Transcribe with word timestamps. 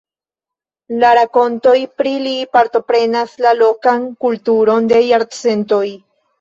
La 1.03 1.11
rakontoj 1.19 1.73
pri 2.01 2.15
li 2.25 2.33
partoprenas 2.57 3.37
la 3.47 3.53
lokan 3.61 4.11
kulturon 4.27 4.93
de 4.97 5.07
jarcentoj. 5.13 5.87